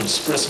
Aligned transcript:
express 0.00 0.47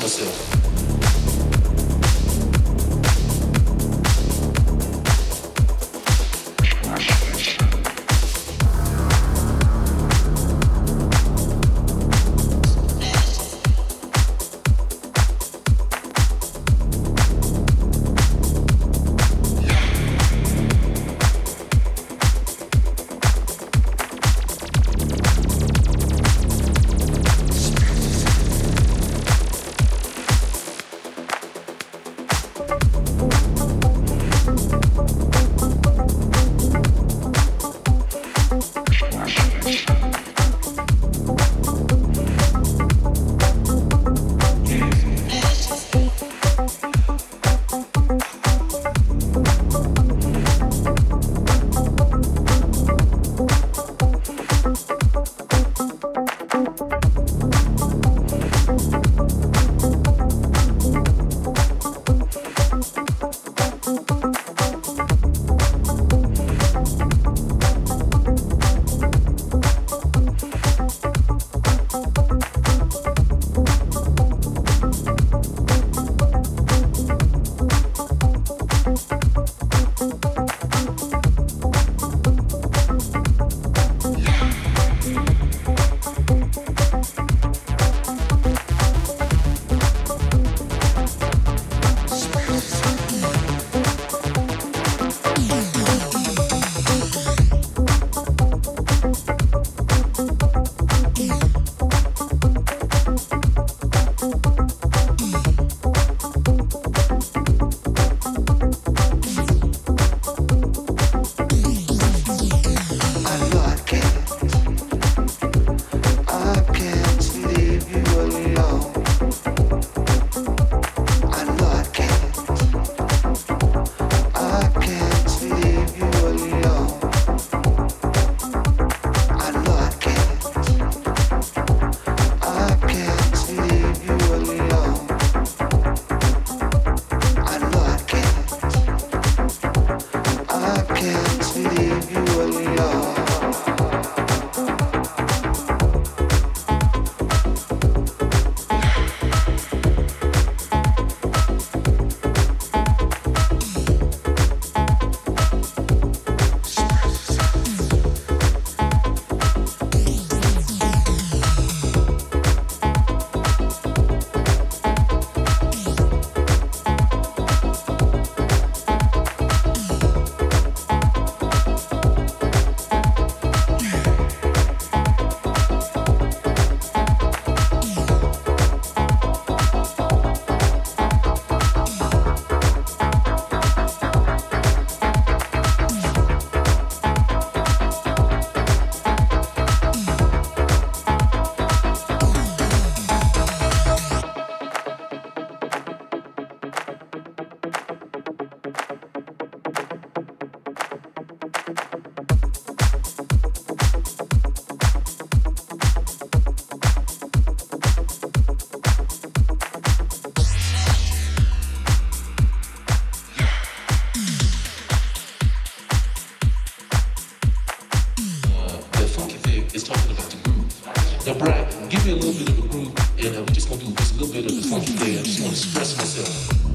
Now, 221.29 221.35
Brian, 221.35 221.69
give 221.91 222.07
me 222.07 222.13
a 222.13 222.15
little 222.15 222.33
bit 222.33 222.49
of 222.49 222.59
a 222.65 222.69
groove, 222.69 222.89
and 223.19 223.37
uh, 223.37 223.41
we're 223.41 223.53
just 223.53 223.69
gonna 223.69 223.83
do 223.83 223.89
a 223.89 224.01
little 224.17 224.33
bit 224.33 224.47
of 224.47 224.57
the 224.57 224.67
funky 224.67 224.93
thing. 224.93 225.19
I 225.19 225.23
just 225.23 225.41
want 225.43 225.55
to 225.55 225.61
express 225.61 225.99
myself. 225.99 226.68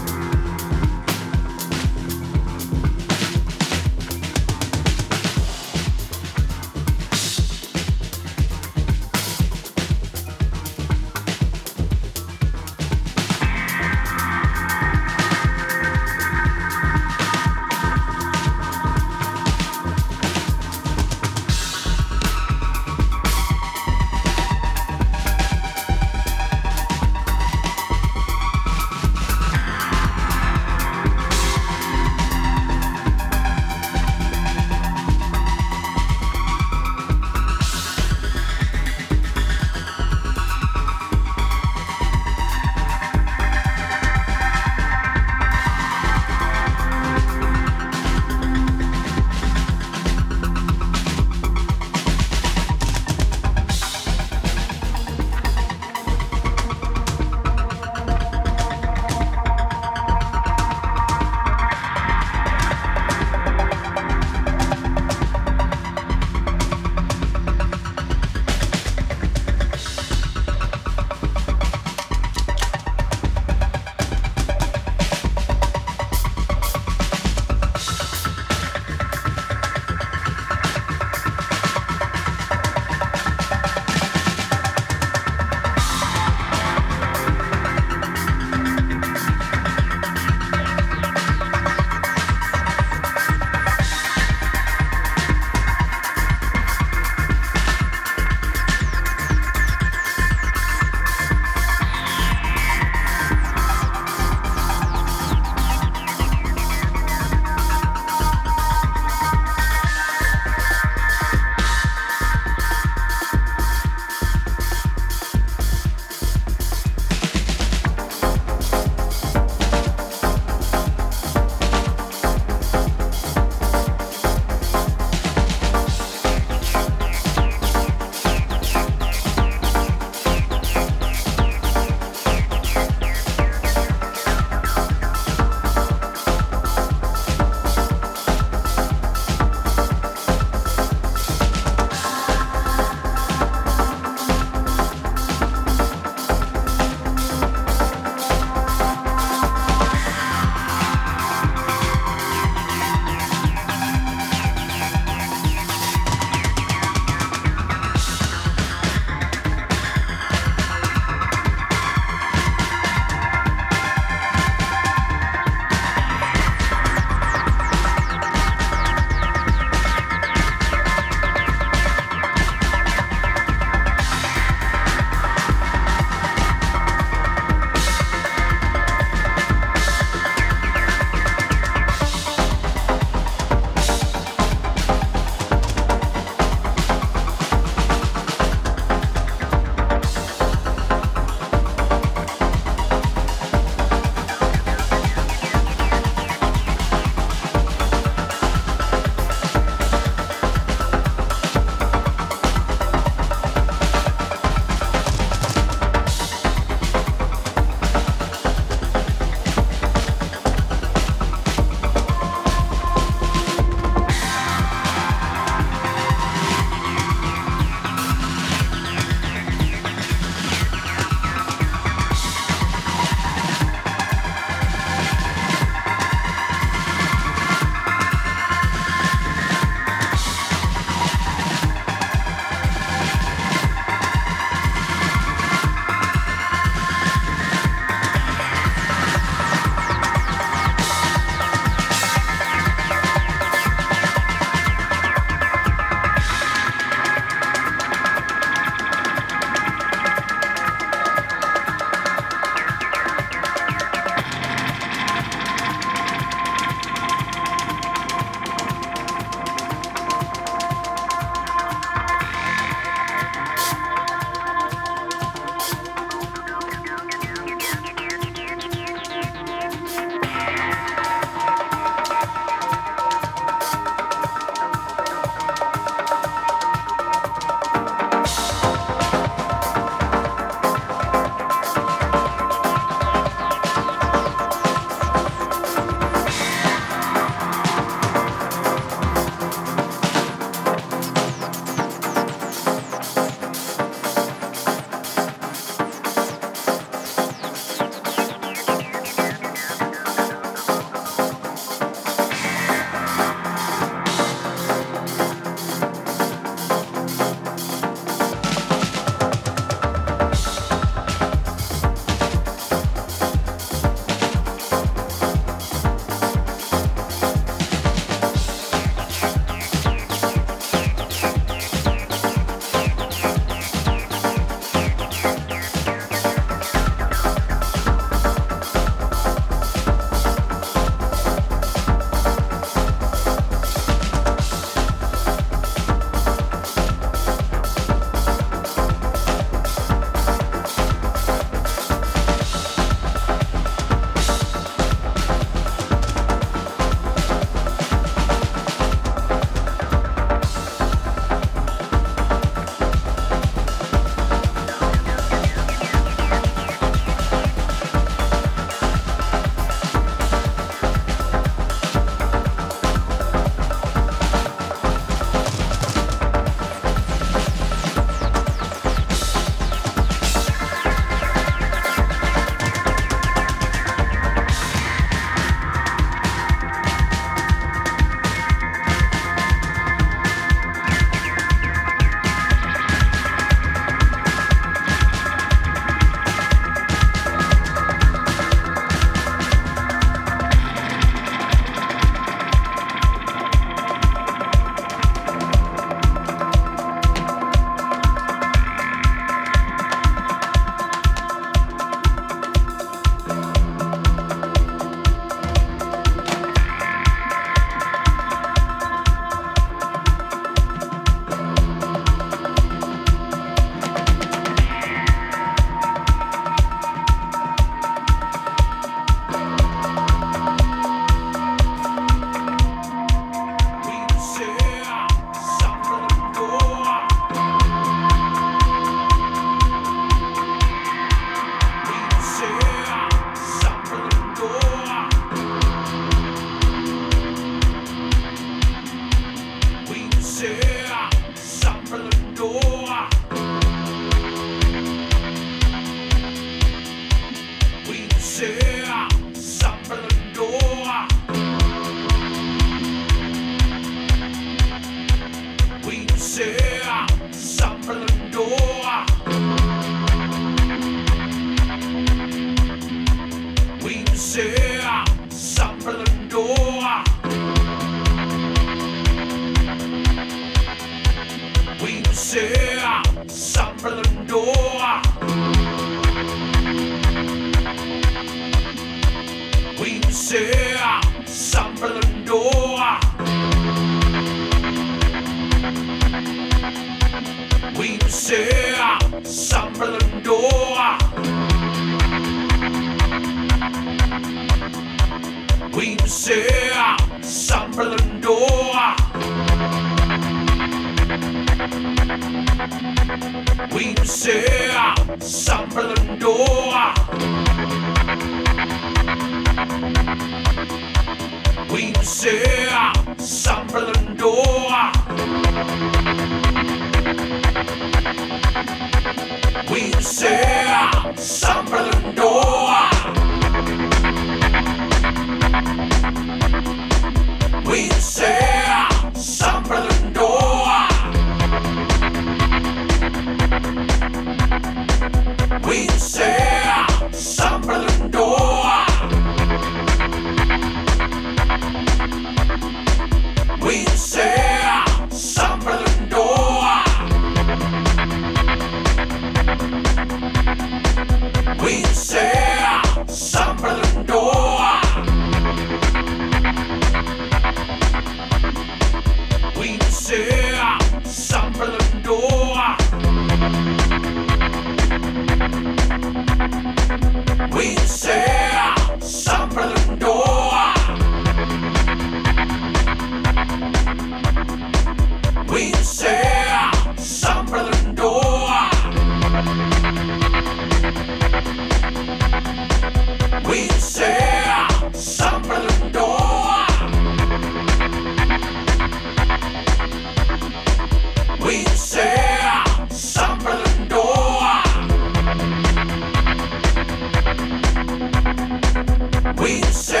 we 599.51 599.61
say. 599.73 600.00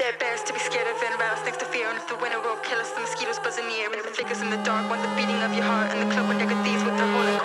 Dead 0.00 0.18
bears 0.18 0.42
to 0.44 0.52
be 0.54 0.58
scared 0.58 0.86
of 0.86 0.96
and 1.02 1.20
rouse 1.20 1.44
next 1.44 1.58
to 1.58 1.66
fear. 1.66 1.90
And 1.90 1.98
if 1.98 2.08
the 2.08 2.16
winter 2.16 2.40
will 2.40 2.56
kill 2.64 2.78
us, 2.78 2.90
the 2.92 3.00
mosquitoes 3.00 3.38
buzzing 3.38 3.68
near. 3.68 3.84
And 3.84 3.96
if 3.96 4.06
it 4.06 4.16
flickers 4.16 4.40
in 4.40 4.48
the 4.48 4.56
dark, 4.64 4.88
want 4.88 5.02
the 5.02 5.08
beating 5.14 5.36
of 5.42 5.52
your 5.52 5.64
heart. 5.64 5.90
And 5.92 6.00
the 6.00 6.06
club 6.14 6.26
would 6.28 6.38
deck 6.38 6.48
with 6.48 6.64
these 6.64 6.82
with 6.82 6.96
their 6.96 7.06
whole 7.12 7.28
and 7.28 7.38